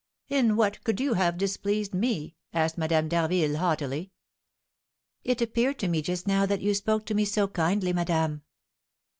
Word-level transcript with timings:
"In 0.29 0.55
what 0.55 0.83
could 0.83 0.99
you 0.99 1.13
have 1.13 1.37
displeased 1.37 1.93
me?" 1.93 2.35
asked 2.55 2.75
Madame 2.75 3.07
d'Harville, 3.07 3.57
haughtily. 3.57 4.09
"It 5.23 5.43
appeared 5.43 5.77
to 5.77 5.87
me 5.87 6.01
just 6.01 6.25
now 6.27 6.47
that 6.47 6.63
you 6.63 6.73
spoke 6.73 7.05
to 7.05 7.13
me 7.13 7.23
so 7.23 7.47
kindly, 7.47 7.93
madame." 7.93 8.41